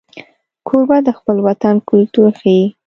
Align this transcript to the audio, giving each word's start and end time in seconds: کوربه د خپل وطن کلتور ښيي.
کوربه 0.67 0.97
د 1.07 1.09
خپل 1.17 1.37
وطن 1.47 1.75
کلتور 1.89 2.29
ښيي. 2.39 2.65